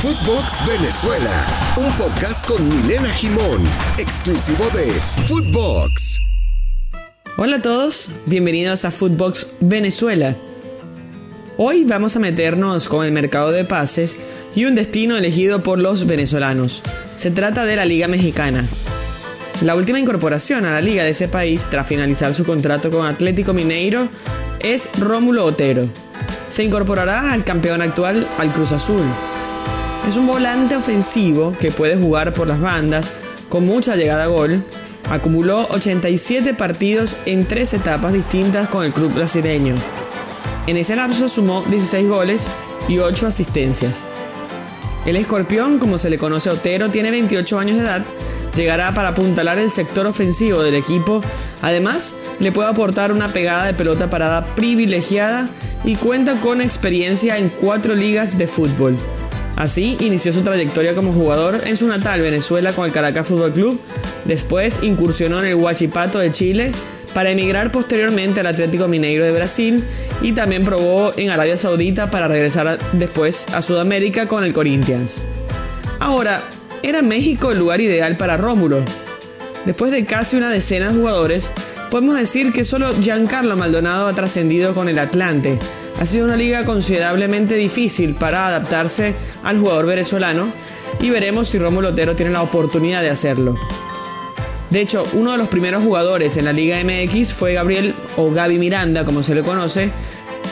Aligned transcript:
Footbox 0.00 0.64
Venezuela, 0.64 1.74
un 1.76 1.92
podcast 1.96 2.46
con 2.46 2.68
Milena 2.68 3.08
Jimón, 3.08 3.64
exclusivo 3.98 4.64
de 4.66 4.92
Footbox. 5.26 6.20
Hola 7.36 7.56
a 7.56 7.62
todos, 7.62 8.12
bienvenidos 8.26 8.84
a 8.84 8.92
Footbox 8.92 9.54
Venezuela. 9.58 10.36
Hoy 11.56 11.82
vamos 11.82 12.14
a 12.14 12.20
meternos 12.20 12.86
con 12.86 13.04
el 13.04 13.10
mercado 13.10 13.50
de 13.50 13.64
pases 13.64 14.18
y 14.54 14.66
un 14.66 14.76
destino 14.76 15.16
elegido 15.16 15.64
por 15.64 15.80
los 15.80 16.06
venezolanos. 16.06 16.84
Se 17.16 17.32
trata 17.32 17.64
de 17.64 17.74
la 17.74 17.84
Liga 17.84 18.06
Mexicana. 18.06 18.68
La 19.62 19.74
última 19.74 19.98
incorporación 19.98 20.64
a 20.64 20.74
la 20.74 20.80
liga 20.80 21.02
de 21.02 21.10
ese 21.10 21.26
país 21.26 21.66
tras 21.68 21.88
finalizar 21.88 22.34
su 22.34 22.44
contrato 22.44 22.92
con 22.92 23.04
Atlético 23.04 23.52
Mineiro 23.52 24.06
es 24.60 24.88
Rómulo 25.00 25.44
Otero. 25.44 25.88
Se 26.46 26.62
incorporará 26.62 27.32
al 27.32 27.42
campeón 27.42 27.82
actual 27.82 28.28
al 28.38 28.52
Cruz 28.52 28.70
Azul. 28.70 29.02
Es 30.08 30.16
un 30.16 30.26
volante 30.26 30.74
ofensivo 30.74 31.52
que 31.60 31.70
puede 31.70 31.98
jugar 31.98 32.32
por 32.32 32.46
las 32.46 32.58
bandas 32.58 33.12
con 33.50 33.66
mucha 33.66 33.94
llegada 33.94 34.24
a 34.24 34.28
gol. 34.28 34.64
Acumuló 35.10 35.68
87 35.68 36.54
partidos 36.54 37.18
en 37.26 37.44
tres 37.44 37.74
etapas 37.74 38.14
distintas 38.14 38.70
con 38.70 38.86
el 38.86 38.94
club 38.94 39.12
brasileño. 39.12 39.74
En 40.66 40.78
ese 40.78 40.96
lapso 40.96 41.28
sumó 41.28 41.60
16 41.68 42.08
goles 42.08 42.48
y 42.88 43.00
8 43.00 43.26
asistencias. 43.26 44.02
El 45.04 45.16
escorpión, 45.16 45.78
como 45.78 45.98
se 45.98 46.08
le 46.08 46.16
conoce 46.16 46.48
a 46.48 46.54
Otero, 46.54 46.88
tiene 46.88 47.10
28 47.10 47.58
años 47.58 47.76
de 47.76 47.82
edad, 47.82 48.02
llegará 48.56 48.94
para 48.94 49.08
apuntalar 49.08 49.58
el 49.58 49.68
sector 49.68 50.06
ofensivo 50.06 50.62
del 50.62 50.76
equipo. 50.76 51.20
Además, 51.60 52.16
le 52.40 52.50
puede 52.50 52.70
aportar 52.70 53.12
una 53.12 53.28
pegada 53.28 53.66
de 53.66 53.74
pelota 53.74 54.08
parada 54.08 54.46
privilegiada 54.54 55.50
y 55.84 55.96
cuenta 55.96 56.40
con 56.40 56.62
experiencia 56.62 57.36
en 57.36 57.50
cuatro 57.50 57.94
ligas 57.94 58.38
de 58.38 58.46
fútbol. 58.46 58.96
Así 59.58 59.96
inició 59.98 60.32
su 60.32 60.42
trayectoria 60.42 60.94
como 60.94 61.12
jugador 61.12 61.62
en 61.66 61.76
su 61.76 61.88
natal 61.88 62.20
Venezuela 62.20 62.72
con 62.72 62.86
el 62.86 62.92
Caracas 62.92 63.26
Fútbol 63.26 63.52
Club, 63.52 63.80
después 64.24 64.78
incursionó 64.82 65.40
en 65.40 65.46
el 65.46 65.56
Huachipato 65.56 66.20
de 66.20 66.30
Chile 66.30 66.70
para 67.12 67.32
emigrar 67.32 67.72
posteriormente 67.72 68.38
al 68.38 68.46
Atlético 68.46 68.86
Mineiro 68.86 69.24
de 69.24 69.32
Brasil 69.32 69.82
y 70.22 70.30
también 70.30 70.62
probó 70.62 71.10
en 71.16 71.30
Arabia 71.30 71.56
Saudita 71.56 72.08
para 72.08 72.28
regresar 72.28 72.78
después 72.92 73.48
a 73.52 73.60
Sudamérica 73.60 74.28
con 74.28 74.44
el 74.44 74.52
Corinthians. 74.52 75.22
Ahora, 75.98 76.40
¿era 76.84 77.02
México 77.02 77.50
el 77.50 77.58
lugar 77.58 77.80
ideal 77.80 78.16
para 78.16 78.36
Rómulo? 78.36 78.78
Después 79.66 79.90
de 79.90 80.04
casi 80.04 80.36
una 80.36 80.50
decena 80.50 80.92
de 80.92 80.94
jugadores, 80.94 81.50
podemos 81.90 82.14
decir 82.14 82.52
que 82.52 82.62
solo 82.62 82.94
Giancarlo 83.02 83.56
Maldonado 83.56 84.06
ha 84.06 84.14
trascendido 84.14 84.72
con 84.72 84.88
el 84.88 85.00
Atlante, 85.00 85.58
ha 86.00 86.06
sido 86.06 86.26
una 86.26 86.36
liga 86.36 86.64
considerablemente 86.64 87.56
difícil 87.56 88.14
para 88.14 88.46
adaptarse 88.46 89.14
al 89.42 89.58
jugador 89.58 89.86
venezolano 89.86 90.52
y 91.00 91.10
veremos 91.10 91.48
si 91.48 91.58
Rómulo 91.58 91.88
Otero 91.88 92.14
tiene 92.14 92.32
la 92.32 92.42
oportunidad 92.42 93.02
de 93.02 93.10
hacerlo. 93.10 93.56
De 94.70 94.80
hecho, 94.80 95.04
uno 95.14 95.32
de 95.32 95.38
los 95.38 95.48
primeros 95.48 95.82
jugadores 95.82 96.36
en 96.36 96.44
la 96.44 96.52
Liga 96.52 96.76
MX 96.84 97.32
fue 97.32 97.54
Gabriel 97.54 97.94
o 98.16 98.30
Gaby 98.30 98.58
Miranda, 98.58 99.04
como 99.04 99.22
se 99.22 99.34
le 99.34 99.42
conoce. 99.42 99.90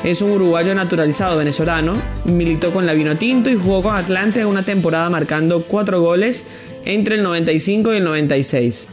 Es 0.05 0.23
un 0.23 0.31
uruguayo 0.31 0.75
naturalizado 0.75 1.37
venezolano, 1.37 1.95
militó 2.25 2.73
con 2.73 2.87
la 2.87 2.95
Vinotinto 2.95 3.51
y 3.51 3.57
jugó 3.57 3.83
con 3.83 3.95
Atlante 3.95 4.45
una 4.47 4.63
temporada 4.63 5.11
marcando 5.11 5.63
4 5.63 6.01
goles 6.01 6.47
entre 6.85 7.17
el 7.17 7.23
95 7.23 7.93
y 7.93 7.97
el 7.99 8.05
96. 8.05 8.89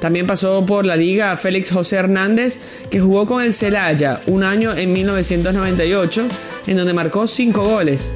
También 0.00 0.26
pasó 0.26 0.64
por 0.66 0.84
la 0.84 0.96
liga 0.96 1.36
Félix 1.36 1.70
José 1.70 1.96
Hernández, 1.96 2.58
que 2.90 3.00
jugó 3.00 3.26
con 3.26 3.42
el 3.42 3.54
Celaya 3.54 4.20
un 4.26 4.44
año 4.44 4.76
en 4.76 4.92
1998, 4.92 6.24
en 6.66 6.76
donde 6.76 6.92
marcó 6.92 7.26
5 7.26 7.62
goles. 7.62 8.12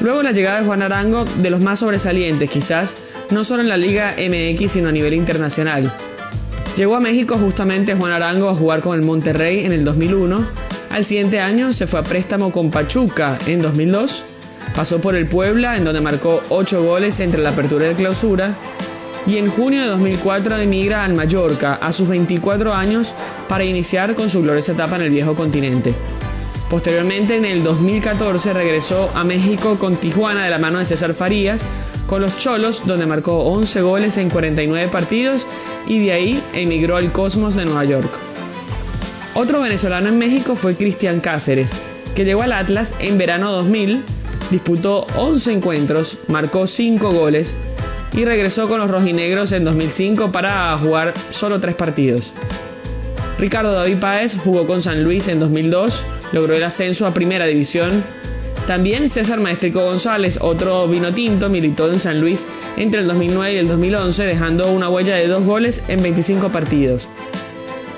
Luego 0.00 0.22
la 0.22 0.32
llegada 0.32 0.60
de 0.60 0.66
Juan 0.66 0.82
Arango, 0.82 1.24
de 1.24 1.50
los 1.50 1.60
más 1.60 1.80
sobresalientes 1.80 2.48
quizás, 2.50 2.96
no 3.30 3.44
solo 3.44 3.62
en 3.62 3.68
la 3.68 3.76
Liga 3.76 4.14
MX, 4.16 4.72
sino 4.72 4.88
a 4.88 4.92
nivel 4.92 5.14
internacional. 5.14 5.92
Llegó 6.76 6.96
a 6.96 7.00
México 7.00 7.36
justamente 7.36 7.94
Juan 7.94 8.12
Arango 8.12 8.48
a 8.48 8.54
jugar 8.54 8.80
con 8.80 8.98
el 8.98 9.04
Monterrey 9.04 9.66
en 9.66 9.72
el 9.72 9.84
2001. 9.84 10.46
Al 10.90 11.04
siguiente 11.04 11.40
año 11.40 11.72
se 11.72 11.86
fue 11.86 12.00
a 12.00 12.04
préstamo 12.04 12.52
con 12.52 12.70
Pachuca 12.70 13.38
en 13.46 13.60
2002. 13.60 14.24
Pasó 14.76 15.00
por 15.00 15.16
el 15.16 15.26
Puebla, 15.26 15.76
en 15.76 15.84
donde 15.84 16.00
marcó 16.00 16.40
8 16.48 16.82
goles 16.84 17.18
entre 17.20 17.42
la 17.42 17.50
apertura 17.50 17.86
y 17.86 17.90
la 17.90 17.96
clausura 17.96 18.56
y 19.28 19.36
en 19.36 19.48
junio 19.48 19.82
de 19.82 19.88
2004 19.88 20.56
emigra 20.56 21.04
al 21.04 21.12
Mallorca 21.12 21.74
a 21.74 21.92
sus 21.92 22.08
24 22.08 22.72
años 22.72 23.12
para 23.46 23.64
iniciar 23.64 24.14
con 24.14 24.30
su 24.30 24.40
gloriosa 24.42 24.72
etapa 24.72 24.96
en 24.96 25.02
el 25.02 25.10
viejo 25.10 25.34
continente. 25.34 25.94
Posteriormente, 26.70 27.36
en 27.36 27.44
el 27.44 27.62
2014, 27.62 28.54
regresó 28.54 29.10
a 29.14 29.24
México 29.24 29.78
con 29.78 29.96
Tijuana 29.96 30.44
de 30.44 30.50
la 30.50 30.58
mano 30.58 30.78
de 30.78 30.86
César 30.86 31.12
Farías, 31.14 31.64
con 32.06 32.22
los 32.22 32.38
Cholos, 32.38 32.86
donde 32.86 33.04
marcó 33.04 33.40
11 33.44 33.82
goles 33.82 34.16
en 34.16 34.30
49 34.30 34.88
partidos 34.88 35.46
y 35.86 35.98
de 35.98 36.12
ahí 36.12 36.42
emigró 36.54 36.96
al 36.96 37.12
Cosmos 37.12 37.54
de 37.54 37.66
Nueva 37.66 37.84
York. 37.84 38.10
Otro 39.34 39.60
venezolano 39.60 40.08
en 40.08 40.18
México 40.18 40.56
fue 40.56 40.74
Cristian 40.74 41.20
Cáceres, 41.20 41.72
que 42.14 42.24
llegó 42.24 42.42
al 42.42 42.52
Atlas 42.52 42.94
en 42.98 43.18
verano 43.18 43.52
2000, 43.52 44.02
disputó 44.50 45.06
11 45.16 45.52
encuentros, 45.52 46.18
marcó 46.28 46.66
5 46.66 47.12
goles, 47.12 47.56
y 48.12 48.24
regresó 48.24 48.68
con 48.68 48.78
los 48.78 48.90
rojinegros 48.90 49.52
en 49.52 49.64
2005 49.64 50.32
para 50.32 50.76
jugar 50.78 51.14
solo 51.30 51.60
tres 51.60 51.74
partidos. 51.74 52.32
Ricardo 53.38 53.72
David 53.72 53.98
Páez 53.98 54.36
jugó 54.36 54.66
con 54.66 54.82
San 54.82 55.04
Luis 55.04 55.28
en 55.28 55.38
2002, 55.38 56.02
logró 56.32 56.56
el 56.56 56.64
ascenso 56.64 57.06
a 57.06 57.14
Primera 57.14 57.46
División. 57.46 58.02
También 58.66 59.08
César 59.08 59.40
Maestrico 59.40 59.82
González, 59.84 60.38
otro 60.40 60.88
vino 60.88 61.12
tinto, 61.12 61.48
militó 61.48 61.90
en 61.90 62.00
San 62.00 62.20
Luis 62.20 62.46
entre 62.76 63.00
el 63.00 63.06
2009 63.06 63.54
y 63.54 63.56
el 63.58 63.68
2011, 63.68 64.24
dejando 64.24 64.70
una 64.72 64.90
huella 64.90 65.14
de 65.14 65.28
dos 65.28 65.44
goles 65.44 65.84
en 65.88 66.02
25 66.02 66.50
partidos. 66.50 67.08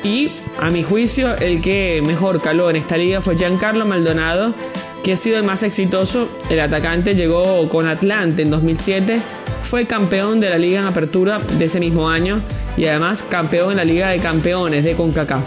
Y, 0.03 0.33
a 0.59 0.71
mi 0.71 0.83
juicio, 0.83 1.37
el 1.37 1.61
que 1.61 2.03
mejor 2.05 2.41
caló 2.41 2.71
en 2.71 2.77
esta 2.77 2.97
liga 2.97 3.21
fue 3.21 3.37
Giancarlo 3.37 3.85
Maldonado, 3.85 4.55
que 5.03 5.15
ha 5.15 5.17
sido 5.17 5.39
el 5.39 5.45
más 5.45 5.63
exitoso. 5.63 6.29
El 6.51 6.61
atacante 6.61 7.15
llegó 7.15 7.69
con 7.69 7.89
Atlante 7.89 8.43
en 8.43 8.51
2007 8.51 9.23
fue 9.63 9.87
campeón 9.87 10.41
de 10.41 10.51
la 10.51 10.59
liga 10.59 10.81
en 10.81 10.87
apertura 10.87 11.39
de 11.39 11.65
ese 11.65 11.81
mismo 11.81 12.09
año 12.09 12.43
y 12.77 12.87
además 12.87 13.23
campeón 13.23 13.73
en 13.73 13.77
la 13.77 13.85
liga 13.85 14.09
de 14.09 14.19
campeones 14.19 14.85
de 14.85 14.95
CONCACAF. 14.95 15.45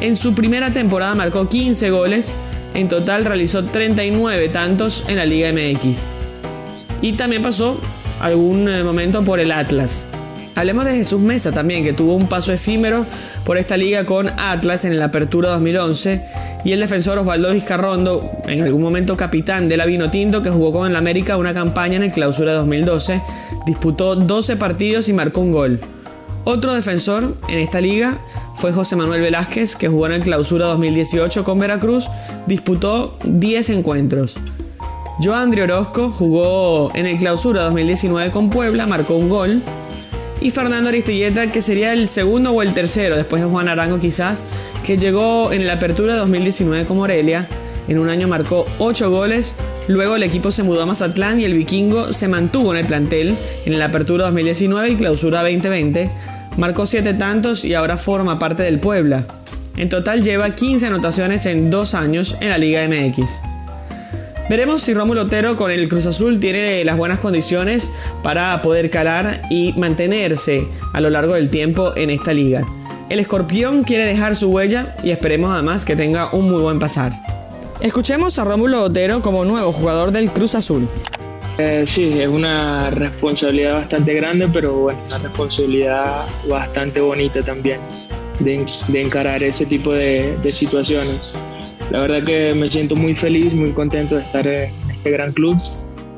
En 0.00 0.16
su 0.16 0.34
primera 0.34 0.72
temporada 0.72 1.14
marcó 1.14 1.48
15 1.48 1.90
goles, 1.90 2.34
en 2.74 2.88
total 2.88 3.24
realizó 3.24 3.64
39 3.64 4.48
tantos 4.48 5.04
en 5.08 5.16
la 5.16 5.26
Liga 5.26 5.50
MX. 5.52 6.04
Y 7.02 7.12
también 7.14 7.42
pasó 7.42 7.80
algún 8.20 8.68
eh, 8.68 8.82
momento 8.82 9.22
por 9.22 9.40
el 9.40 9.52
Atlas. 9.52 10.06
Hablemos 10.54 10.84
de 10.84 10.92
Jesús 10.92 11.20
Mesa 11.20 11.52
también, 11.52 11.84
que 11.84 11.92
tuvo 11.92 12.14
un 12.14 12.28
paso 12.28 12.52
efímero 12.52 13.06
por 13.44 13.56
esta 13.56 13.76
liga 13.76 14.04
con 14.04 14.28
Atlas 14.38 14.84
en 14.84 14.98
la 14.98 15.06
Apertura 15.06 15.50
2011 15.50 16.22
y 16.64 16.72
el 16.72 16.80
defensor 16.80 17.18
Osvaldo 17.18 17.52
Vizcarrondo, 17.52 18.30
en 18.46 18.62
algún 18.62 18.82
momento 18.82 19.16
capitán 19.16 19.68
de 19.68 19.76
la 19.76 19.86
Tinto, 20.10 20.42
que 20.42 20.50
jugó 20.50 20.72
con 20.72 20.90
el 20.90 20.96
América 20.96 21.36
una 21.36 21.54
campaña 21.54 21.96
en 21.96 22.02
el 22.02 22.12
Clausura 22.12 22.52
2012, 22.54 23.22
disputó 23.66 24.16
12 24.16 24.56
partidos 24.56 25.08
y 25.08 25.12
marcó 25.12 25.40
un 25.40 25.52
gol. 25.52 25.80
Otro 26.44 26.74
defensor 26.74 27.36
en 27.48 27.58
esta 27.58 27.80
liga 27.80 28.18
fue 28.54 28.72
José 28.72 28.96
Manuel 28.96 29.20
Velázquez, 29.20 29.76
que 29.76 29.88
jugó 29.88 30.06
en 30.06 30.12
el 30.12 30.22
Clausura 30.22 30.66
2018 30.66 31.44
con 31.44 31.58
Veracruz, 31.58 32.08
disputó 32.46 33.18
10 33.24 33.70
encuentros. 33.70 34.36
Joandri 35.22 35.60
Orozco 35.60 36.10
jugó 36.10 36.90
en 36.94 37.06
el 37.06 37.18
Clausura 37.18 37.62
2019 37.64 38.30
con 38.30 38.48
Puebla, 38.48 38.86
marcó 38.86 39.16
un 39.16 39.28
gol 39.28 39.62
y 40.40 40.50
Fernando 40.50 40.88
Aristilleta, 40.88 41.50
que 41.50 41.62
sería 41.62 41.92
el 41.92 42.08
segundo 42.08 42.52
o 42.52 42.62
el 42.62 42.74
tercero, 42.74 43.16
después 43.16 43.42
de 43.42 43.48
Juan 43.48 43.68
Arango 43.68 43.98
quizás, 43.98 44.42
que 44.84 44.96
llegó 44.96 45.52
en 45.52 45.66
la 45.66 45.74
apertura 45.74 46.16
2019 46.16 46.84
con 46.86 46.96
Morelia. 46.96 47.46
En 47.88 47.98
un 47.98 48.08
año 48.08 48.28
marcó 48.28 48.66
8 48.78 49.10
goles, 49.10 49.54
luego 49.88 50.16
el 50.16 50.22
equipo 50.22 50.50
se 50.50 50.62
mudó 50.62 50.82
a 50.82 50.86
Mazatlán 50.86 51.40
y 51.40 51.44
el 51.44 51.54
vikingo 51.54 52.12
se 52.12 52.28
mantuvo 52.28 52.72
en 52.72 52.78
el 52.78 52.86
plantel 52.86 53.36
en 53.66 53.78
la 53.78 53.86
apertura 53.86 54.24
2019 54.24 54.90
y 54.90 54.96
clausura 54.96 55.42
2020. 55.42 56.10
Marcó 56.56 56.86
7 56.86 57.14
tantos 57.14 57.64
y 57.64 57.74
ahora 57.74 57.96
forma 57.96 58.38
parte 58.38 58.62
del 58.62 58.80
Puebla. 58.80 59.24
En 59.76 59.88
total 59.88 60.22
lleva 60.22 60.54
15 60.54 60.86
anotaciones 60.86 61.46
en 61.46 61.70
2 61.70 61.94
años 61.94 62.36
en 62.40 62.50
la 62.50 62.58
Liga 62.58 62.86
MX. 62.86 63.49
Veremos 64.50 64.82
si 64.82 64.94
Rómulo 64.94 65.22
Otero 65.22 65.54
con 65.54 65.70
el 65.70 65.88
Cruz 65.88 66.06
Azul 66.06 66.40
tiene 66.40 66.84
las 66.84 66.96
buenas 66.96 67.20
condiciones 67.20 67.88
para 68.24 68.60
poder 68.62 68.90
calar 68.90 69.42
y 69.48 69.72
mantenerse 69.74 70.66
a 70.92 71.00
lo 71.00 71.08
largo 71.08 71.34
del 71.34 71.50
tiempo 71.50 71.92
en 71.94 72.10
esta 72.10 72.32
liga. 72.32 72.66
El 73.08 73.20
escorpión 73.20 73.84
quiere 73.84 74.06
dejar 74.06 74.34
su 74.34 74.50
huella 74.50 74.96
y 75.04 75.10
esperemos 75.12 75.52
además 75.52 75.84
que 75.84 75.94
tenga 75.94 76.34
un 76.34 76.50
muy 76.50 76.60
buen 76.62 76.80
pasar. 76.80 77.12
Escuchemos 77.80 78.40
a 78.40 78.44
Rómulo 78.44 78.82
Otero 78.82 79.22
como 79.22 79.44
nuevo 79.44 79.70
jugador 79.70 80.10
del 80.10 80.32
Cruz 80.32 80.56
Azul. 80.56 80.88
Eh, 81.58 81.84
sí, 81.86 82.20
es 82.20 82.28
una 82.28 82.90
responsabilidad 82.90 83.74
bastante 83.74 84.14
grande, 84.14 84.48
pero 84.52 84.74
bueno, 84.74 84.98
una 85.06 85.18
responsabilidad 85.18 86.26
bastante 86.48 87.00
bonita 87.00 87.40
también 87.40 87.78
de, 88.40 88.66
encarar 88.94 89.44
ese 89.44 89.64
tipo 89.64 89.92
de 89.92 90.52
situaciones. 90.52 91.38
La 91.90 92.00
verdad 92.00 92.24
que 92.24 92.54
me 92.54 92.70
siento 92.70 92.94
muy 92.96 93.14
feliz, 93.14 93.52
muy 93.52 93.72
contento 93.72 94.16
de 94.16 94.22
estar 94.22 94.46
en 94.46 94.70
este 94.90 95.10
gran 95.10 95.32
club. 95.32 95.56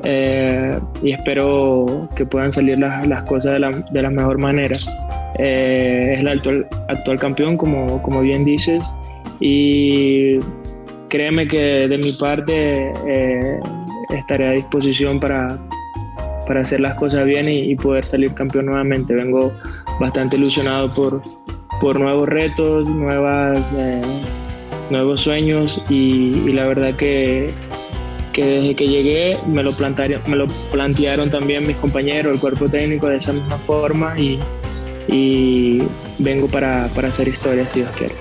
eh, 0.05 0.79
y 1.03 1.13
espero 1.13 2.09
que 2.17 2.27
puedan 2.27 2.53
salir 2.53 2.79
las, 2.79 3.07
las 3.07 3.23
cosas 3.23 3.53
de 3.55 3.59
la, 3.61 3.71
de 3.71 4.03
la, 4.03 4.11
mejor 4.11 4.39
manera. 4.39 4.77
Eh, 5.39 6.13
es 6.15 6.21
el 6.21 6.29
actual, 6.29 6.67
actual 6.89 7.19
campeón, 7.19 7.57
como, 7.57 8.03
como 8.03 8.21
bien 8.21 8.45
dices, 8.45 8.83
y 9.41 10.39
créeme 11.09 11.47
que 11.47 11.89
de 11.89 11.99
mi 11.99 12.13
parte 12.13 12.93
eh, 13.07 13.61
estaré 14.11 14.49
a 14.49 14.53
disposición 14.53 15.21
para, 15.21 15.57
para 16.47 16.63
hacer 16.63 16.81
las 16.81 16.95
cosas 16.97 17.25
bien 17.25 17.49
y, 17.49 17.71
y, 17.71 17.77
poder 17.77 18.05
salir 18.05 18.35
campeón 18.35 18.67
nuevamente. 18.67 19.15
Vengo 19.15 19.53
bastante 20.01 20.37
ilusionado 20.37 20.93
por, 20.93 21.23
por 21.81 21.99
nuevos 21.99 22.29
retos, 22.29 22.89
nuevas, 22.89 23.73
eh, 23.77 24.01
nuevos 24.91 25.23
sueños 25.23 25.81
y, 25.89 26.43
y 26.47 26.53
la 26.53 26.67
verdad 26.67 26.95
que 26.95 27.53
que 28.33 28.45
desde 28.45 28.75
que 28.75 28.89
llegué 28.89 29.39
me 29.47 29.63
lo, 29.63 29.73
me 30.27 30.37
lo 30.37 30.47
plantearon 30.73 31.31
también 31.31 31.67
mis 31.67 31.77
compañeros, 31.77 32.35
el 32.35 32.41
cuerpo 32.41 32.69
técnico 32.69 33.07
de 33.09 33.19
esa 33.19 33.33
misma 33.33 33.59
forma 33.59 34.19
y, 34.19 34.39
y 35.09 35.83
vengo 36.19 36.49
para, 36.49 36.89
para 36.95 37.09
hacer 37.09 37.29
historia 37.29 37.67
si 37.67 37.81
Dios 37.81 37.91
quiere. 37.97 38.15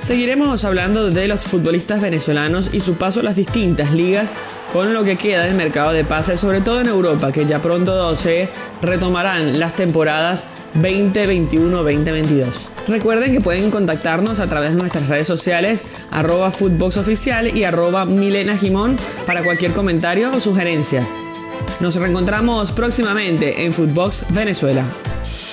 Seguiremos 0.00 0.64
hablando 0.64 1.10
de 1.10 1.28
los 1.28 1.44
futbolistas 1.44 2.00
venezolanos 2.00 2.70
y 2.72 2.80
su 2.80 2.94
paso 2.94 3.20
a 3.20 3.22
las 3.22 3.36
distintas 3.36 3.92
ligas 3.92 4.30
con 4.72 4.92
lo 4.92 5.04
que 5.04 5.16
queda 5.16 5.44
del 5.44 5.54
mercado 5.54 5.92
de 5.92 6.04
pases, 6.04 6.40
sobre 6.40 6.60
todo 6.60 6.80
en 6.80 6.88
Europa, 6.88 7.32
que 7.32 7.46
ya 7.46 7.62
pronto 7.62 8.14
se 8.16 8.48
retomarán 8.82 9.58
las 9.58 9.74
temporadas 9.74 10.46
2021-2022. 10.80 12.73
Recuerden 12.86 13.32
que 13.32 13.40
pueden 13.40 13.70
contactarnos 13.70 14.40
a 14.40 14.46
través 14.46 14.70
de 14.72 14.76
nuestras 14.76 15.08
redes 15.08 15.26
sociales, 15.26 15.84
arroba 16.10 16.48
Oficial 16.48 17.56
y 17.56 17.64
arroba 17.64 18.04
Milena 18.04 18.56
Jimón 18.56 18.98
para 19.26 19.42
cualquier 19.42 19.72
comentario 19.72 20.30
o 20.32 20.40
sugerencia. 20.40 21.06
Nos 21.80 21.96
reencontramos 21.96 22.72
próximamente 22.72 23.64
en 23.64 23.72
Footbox 23.72 24.26
Venezuela. 24.30 24.84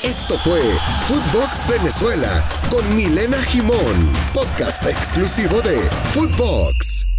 Esto 0.04 0.38
fue 0.40 0.62
Footbox 1.06 1.68
Venezuela 1.68 2.44
con 2.70 2.96
Milena 2.96 3.42
Jimón, 3.44 4.12
podcast 4.34 4.86
exclusivo 4.86 5.62
de 5.62 5.78
Footbox. 6.14 7.11